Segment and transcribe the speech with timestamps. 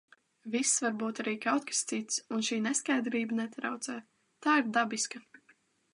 [0.53, 3.99] Viss var būt arī kaut kas cits un šī neskaidrība netraucē,
[4.47, 5.23] tā ir dabiska...